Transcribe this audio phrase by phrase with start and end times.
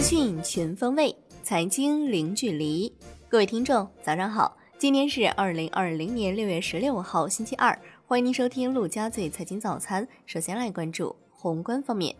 [0.00, 2.90] 资讯全方位，财经零距离。
[3.28, 4.56] 各位听众，早上好！
[4.78, 7.78] 今天是二零二零年六月十六号，星期二。
[8.06, 10.08] 欢迎您收听陆家嘴财经早餐。
[10.24, 12.16] 首先来关注宏观方面，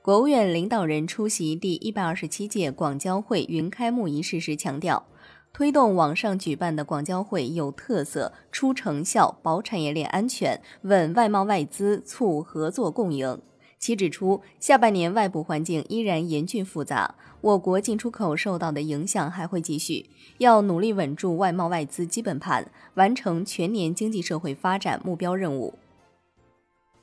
[0.00, 5.04] 国务院领导人出席第一百二十七届广交会云开幕仪式时强调。
[5.52, 13.42] 推动网上举办的广交会有特色、出成效、保产业链安全、稳外贸外资、促合作共赢。
[13.78, 20.06] 其指出，下半年外部环境依然严峻复杂，我国进出口受到的影响还会继续，
[20.38, 25.74] 要努力稳住外贸外资基本盘，完成全年经济社会发展目标任务。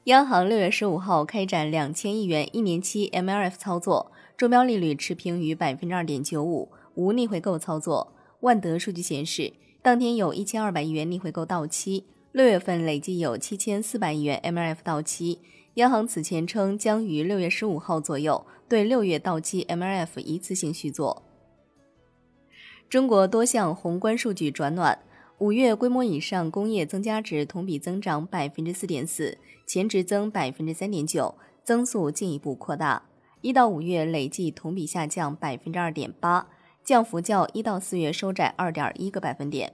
[0.05, 8.11] 央行六月十五号开展两千亿元一年期 MLF 操作，中标利率持平于百分之二点九五，无逆回购操作。
[8.41, 12.03] 万德数据显示，当天有一千二百亿元逆回购到期，
[12.33, 15.39] 六月份累计有七千四百亿元 MLF 到期。
[15.75, 21.23] 央行此前称将于六月十五号左右对六月到期 MLF 一次性续作。
[22.89, 24.99] 中国多项宏观数据转暖，
[25.39, 33.03] 五月规模以上工业增加值同比增长百分之四点四，前值增百分之三点九，增速进一步扩大。
[33.41, 36.47] 一到五月累计同比下降百分之二点八。
[36.83, 39.71] 降幅较一到四月收窄二点一个百分点。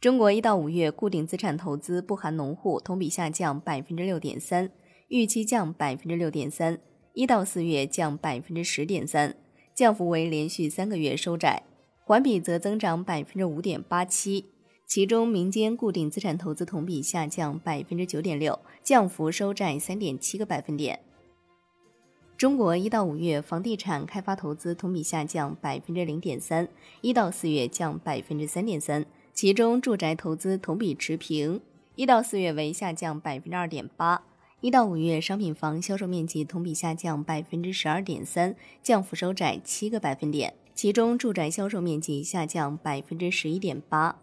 [0.00, 4.68] 中国一到五月固定资产投资不含农户同比下降百分之六点三，
[5.12, 6.78] 预期降百分之六点三，
[7.12, 9.36] 一到四月降百分之十点三，
[9.74, 11.64] 降幅为连续三个月收窄，
[12.02, 14.46] 环比则增长百分之五点八七。
[14.86, 21.00] 其中民间固定资产投资同比下降百分之九点六，降幅收窄三点七个百分点。
[22.38, 26.66] 中国一到五月房地产开发投资同比下降百分之零点三，
[27.02, 31.60] 一到四月降百分之三点三，其中住宅投资同比持平，
[31.96, 34.22] 一到四月为下降百分之二点八，
[34.62, 44.20] 一到五月商品房销售面积同比下降百分之十二点三，降幅收窄七个百分点，其中住宅销售面积下降百分之十一点八。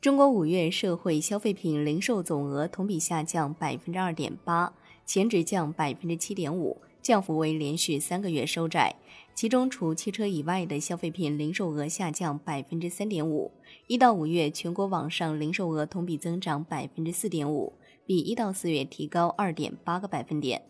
[0.00, 4.72] 中国五月社会消费品零售总额同比下降百分之二点八，
[5.04, 6.80] 前值降百分之七点五。
[7.02, 8.96] 降幅为连续三个月收窄，
[9.32, 13.52] 其中除汽车以外的消费品零售额下降百分之三点五。
[13.86, 17.74] 一到五月全国网上零售额同比增长百分之四点五，
[18.06, 20.62] 比一到四月提高二点八个百分点。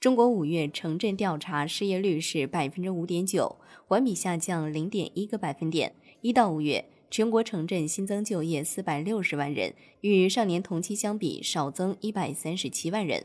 [0.00, 3.56] 中国五月城镇调查失业率是百分之五点九，
[3.86, 5.94] 环比下降零点一个百分点。
[6.20, 9.72] 一到五月全国城镇新增就业四百六十万人，
[10.02, 13.24] 与上年同期相比少增一百三十七万人。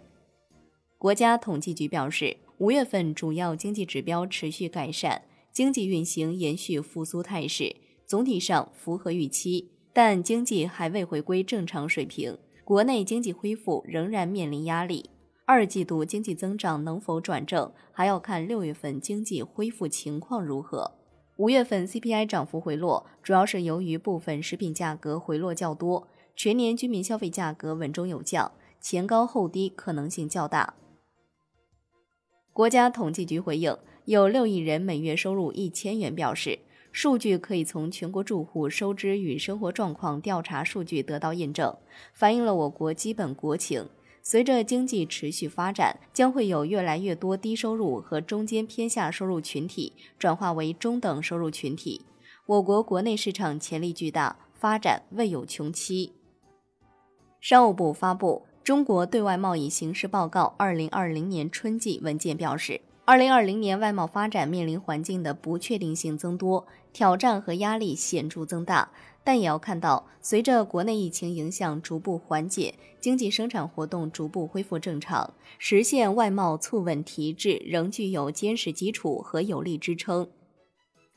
[0.97, 7.75] 国家统计局表示，五月份主要经济指标持续改善，经济运行延续复苏态势，
[8.05, 12.37] 总体上符合预期，但经济还未回归正常水平，
[12.69, 15.09] 国内经济恢复仍然面临压力。
[15.45, 20.91] 二季度经济增长能否转正，还要看六月份经济恢复情况如何。
[21.37, 30.75] 五月份 CPI 涨幅回落，主要是由于部分食品价格回落较多，全年居民消费价格稳中有降，前高后低可能性较大。
[32.53, 33.75] 国家统计局回应，
[34.05, 36.59] 有六亿人每月收入一千元，表示
[36.91, 41.75] 数据可以从全国住户收支与生活状况调查数据得到印证，
[42.13, 43.87] 反映了我国基本国情。
[44.21, 52.05] 随着经济持续发展，将会有越来越多低收入和中间偏下收入群体转化为中等收入群体。
[52.45, 56.13] 我国国内市场潜力巨大，发展未有穷期。
[57.39, 58.45] 商务部发布。
[58.61, 68.91] 中国对外贸易形势报告（二零二零年春季）文件表示，二零二零年外贸发展面临环境的不确定性增多，挑战和压力显著增大。
[69.23, 80.29] 但也要看到，随着国内疫情影响逐步缓解，经济生产活动逐步恢复正常，实现外贸促稳提质仍具有坚实基础和有力支撑。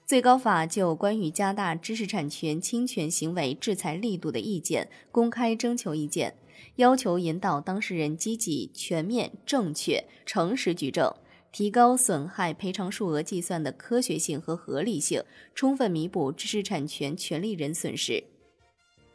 [0.07, 6.37] 最高法就关于加大知识产权侵权行为制裁力度的意见公开征求意见。
[6.77, 11.13] 要求引导当事人积极、全面、正确、诚实举证，
[11.53, 15.23] 提高损害赔偿数额计算的科学性和合理性，
[15.55, 18.25] 充分弥补知识产权权利人损失。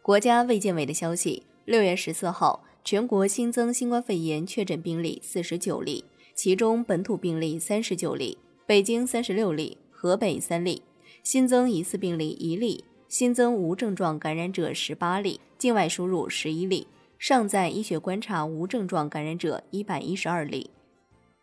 [0.04, 6.06] 国家卫健委的消息，六月十四号，全国新增新冠肺炎确诊病例四十九例，
[6.36, 8.38] 其中本土病例三十九例，
[8.68, 10.84] 北京三十六例，河北三例，
[11.24, 16.88] 新增疑似病例一例，新增无症状感染者十八例，境外输入十一例。
[17.18, 20.70] 尚在医学观察无症状感染者一百一十二例。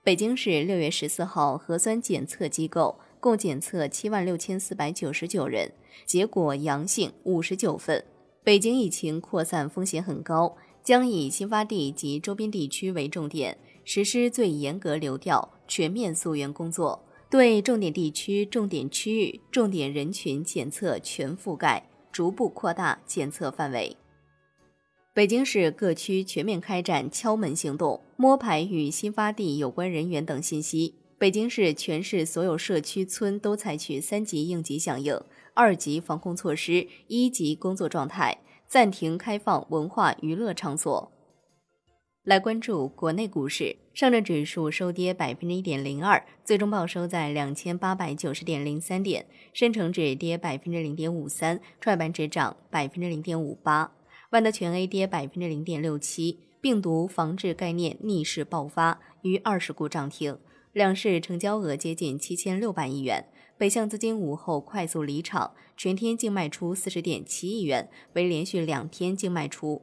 [0.04, 5.72] 北京市六月十四号核酸检测机构共检测七万六千四百九十九人，
[6.04, 8.04] 结果阳性五十九份。
[8.42, 13.56] 北京疫情扩散风险很高，将以新发地及周边地区为重点，
[13.86, 23.96] 实施最严格流调全面溯源工作，对重点地区、重点区域、重点人群检测全覆盖，逐步扩大检测范围。
[25.14, 30.96] 北京市各区全面开展敲门行动，摸排与新发地有关人员等信息。
[31.16, 35.16] 北京市全市所有社区村都采取三级应急响应、
[35.54, 41.12] 二级防控措施、一级工作状态，暂停开放文化娱乐场所。
[42.24, 49.22] 来关注国内股市，上证指数收跌百分之一点零二，最终报收在两千八百九十点零三点；
[49.52, 53.92] 深成指跌百分之零点五三，创业板指涨百分之零点五八。
[54.34, 60.36] 万德全 A 跌百分之零点六七，病毒防治概念逆势爆发，逾二十股涨停，
[60.72, 63.26] 两市成交额接近七千六百亿元。
[63.56, 69.82] 北向资金午后快速离场，全天净卖出四十点七亿元，为连续两天净卖出。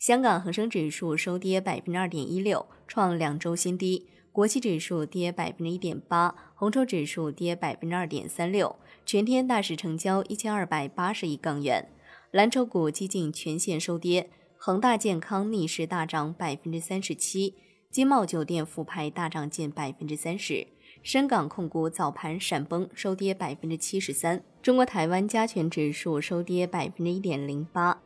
[0.00, 4.08] 香港恒生指数收跌百分之二点一六，创两周新低。
[4.32, 8.74] 国企指数跌百分之一点八，红筹指数跌百分之二点三六，
[9.06, 11.88] 全天大市成交一千二百八十亿港元。
[12.36, 14.28] 蓝筹股几近全线收跌，
[14.58, 17.54] 恒大健康逆势大涨百分之三十七，
[17.90, 20.66] 金茂酒店复牌大涨近百分之三十，
[21.02, 28.02] 深港控股早盘闪崩收跌百分之七十三，中国台湾加权指数收跌百分之一点零八。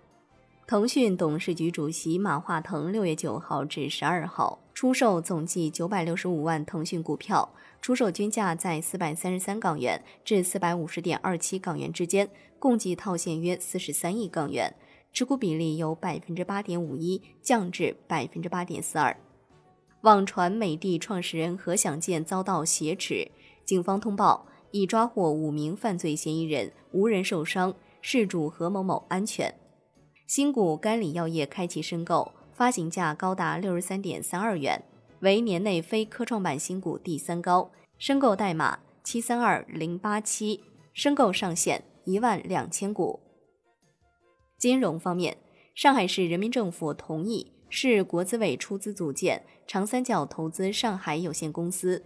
[0.71, 7.53] 腾讯董事局主席马化腾六月九号至十二号出售总计九百六十五万腾讯股票，
[7.83, 12.31] 出售均价在四百三十三港元至四百五十点二七港元之间。
[12.61, 14.73] 共计套现约四十三亿港元，
[15.13, 19.17] 持股比例由百分之八点五一降至百分之八点四二。
[20.03, 23.29] 网传美的创始人何享健遭到挟持，
[23.65, 29.53] 警方通报已抓获五名犯罪嫌疑人，无人受伤，事主何某某安全。
[30.31, 34.81] 新股甘李药业开启申购，发行价高达六十三点三二元，
[35.23, 40.63] 为年内非科创板新股第三高，申购代码七三二零八七，
[40.95, 41.83] 申购上限。
[42.05, 43.19] 一万两千股。
[44.57, 45.37] 金融方面，
[45.75, 52.05] 上海市人民政府同意市国资委出资组建长三角投资上海有限公司。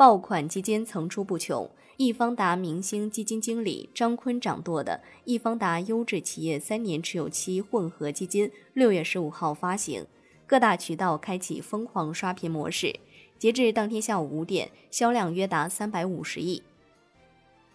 [0.00, 10.06] 爆款基金层出不穷，易方达明星基金经理张坤掌舵的易方达优质企业三年持有期混合基金六月十五号发行，
[10.46, 12.98] 各大渠道开启疯狂刷屏模式，
[13.38, 16.62] 截至当天下午五点，销量约达三百五十亿。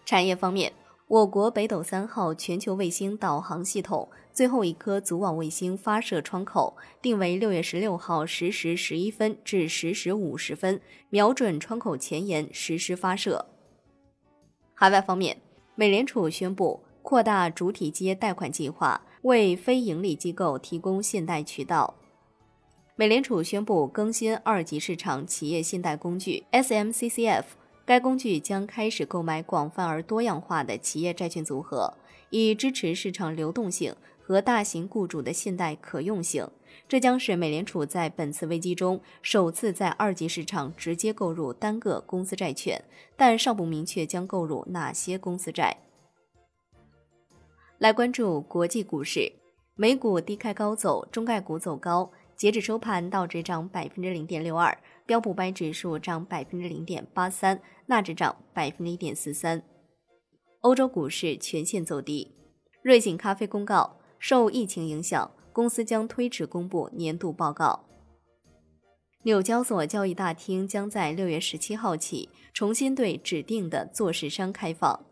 [0.04, 0.72] 产业方面。
[1.08, 13.46] 我国北斗三号全球卫星导航系统最后一颗组网卫星发射窗口定为六月十六号十时十一分至十时五十分，瞄准窗口前沿实施发射。
[14.74, 15.40] 海外方面，
[15.76, 21.94] 美联储宣布扩大主体接贷款计划，为非盈利机构提供信贷渠道。
[22.96, 27.44] 美联储宣布更新二级市场企业信贷工具 SMCCF。
[27.86, 31.96] 该工具将开始购买广泛而多样化的企业债券组合，
[32.30, 36.48] 以支持市场流动性和大型雇主的信贷可用性。
[36.88, 42.82] 这将是美联储在本次危机中首次在二级市场直接购入单个公司债券，
[43.16, 45.76] 但尚不明确将购入哪些公司债。
[47.78, 49.32] 来关注国际股市，
[49.76, 54.76] 美股低开高走，中概股走高，截止收盘，道指涨百分之零点六二。
[55.06, 59.62] 标普百指数涨百分之零点八三，纳指涨百分之一点四三。
[60.60, 62.34] 欧洲股市全线走低。
[62.82, 67.84] 瑞幸咖啡公告，受疫情影响，公司将推迟公布年度报告。
[69.22, 75.06] 纽交所交易大厅将在六月十七号起重新对指定的做市商开放。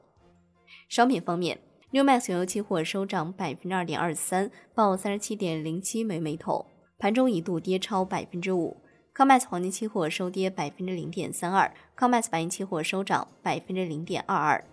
[0.89, 1.61] 商品方面
[1.93, 6.67] ，New Max 原油期货收涨百分之二点二三，报三十七点零七每每桶，
[6.99, 8.77] 盘中一度跌超百分之五。
[9.15, 14.65] COMEX 黄金期货收跌百分之零点三二，COMEX 白银期货收涨百分之零点二二。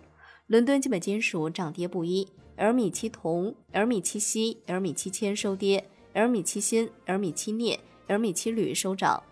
[0.46, 9.22] 伦敦基本金属涨跌不一，L 米七铜、L 米七锡、L 米七铅收跌，L 米七锌、L 米七镍、L 米七铝收涨。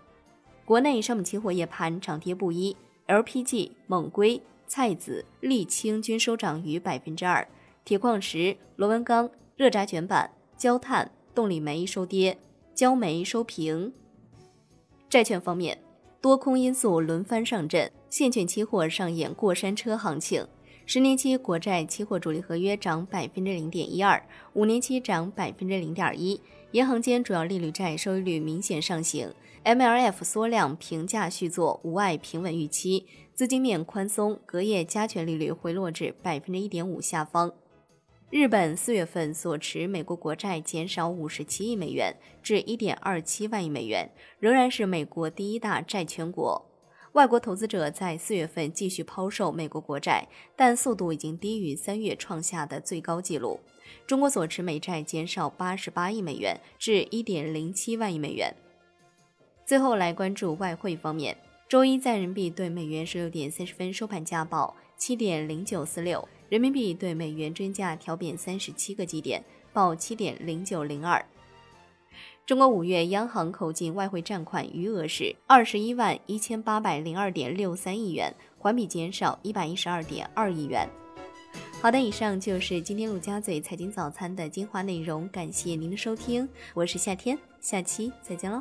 [0.65, 2.77] 国内商品期货夜盘涨跌不一
[3.09, 7.45] ，LPG、锰硅、菜籽、沥青均收涨逾百分之二，
[7.85, 12.39] 铁矿石、螺纹钢、热轧卷板、焦炭、动力煤收跌，
[12.81, 13.93] 焦煤收平。
[15.11, 15.79] 债券方面，
[16.19, 20.47] 多空因素轮番上阵，现券期货上演过山车行情。
[20.87, 26.41] 十年期国债期货主力合约涨百分之零点一二，五年期涨百分之零点一。
[26.71, 29.31] 银行间主要利率债收益率明显上行
[29.63, 37.53] ，MLF 缩量平价续作无碍平稳预期，资金面宽松，隔夜加权利率回落至百分之一点五下方。
[38.31, 44.09] 日本四月份所持美国国债减少五十七亿美元至一点二七万亿美元，
[44.39, 46.65] 仍然是美国第一大债权国。
[47.15, 53.59] 外国投资者在四月份继续抛售美国国债，但速度已经低于三月创下的最高纪录。
[54.07, 58.55] 中国所持美债减少八十八亿美元至一点零七万亿美元。
[59.67, 61.37] 最后来关注外汇方面，
[61.69, 69.41] 周一在人民币对美元十六点三十分收盘价报七点零九四六，人民币对美元均价调贬三十七个基点，
[69.73, 71.25] 报七点零九零二。
[72.45, 80.89] 中国五月央行口径外汇占款余额是二十一万一千八百零二点六三亿元，环比减少一百一十二点二亿元。
[81.81, 88.61] 好的，以上就是今天陆家嘴财经早餐的精华内容，感谢您的收听，我是夏天，下期再见喽。